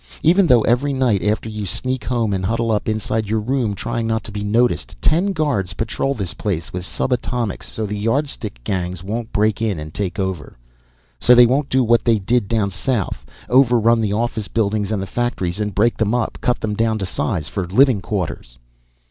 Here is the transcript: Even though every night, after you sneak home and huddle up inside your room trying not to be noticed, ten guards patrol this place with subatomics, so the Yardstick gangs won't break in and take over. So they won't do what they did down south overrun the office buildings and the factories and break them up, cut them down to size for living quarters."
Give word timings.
Even 0.23 0.47
though 0.47 0.63
every 0.63 0.93
night, 0.93 1.23
after 1.23 1.47
you 1.47 1.63
sneak 1.63 2.05
home 2.05 2.33
and 2.33 2.43
huddle 2.43 2.71
up 2.71 2.89
inside 2.89 3.27
your 3.27 3.39
room 3.39 3.75
trying 3.75 4.07
not 4.07 4.23
to 4.23 4.31
be 4.31 4.43
noticed, 4.43 4.95
ten 4.99 5.31
guards 5.31 5.73
patrol 5.73 6.15
this 6.15 6.33
place 6.33 6.73
with 6.73 6.83
subatomics, 6.83 7.71
so 7.71 7.85
the 7.85 7.95
Yardstick 7.95 8.63
gangs 8.63 9.03
won't 9.03 9.31
break 9.31 9.61
in 9.61 9.77
and 9.77 9.93
take 9.93 10.17
over. 10.17 10.57
So 11.19 11.35
they 11.35 11.45
won't 11.45 11.69
do 11.69 11.83
what 11.83 12.03
they 12.03 12.17
did 12.17 12.47
down 12.47 12.71
south 12.71 13.23
overrun 13.47 14.01
the 14.01 14.11
office 14.11 14.47
buildings 14.47 14.91
and 14.91 14.99
the 14.99 15.05
factories 15.05 15.59
and 15.59 15.75
break 15.75 15.97
them 15.97 16.15
up, 16.15 16.39
cut 16.41 16.61
them 16.61 16.73
down 16.73 16.97
to 16.97 17.05
size 17.05 17.47
for 17.47 17.67
living 17.67 18.01
quarters." 18.01 18.57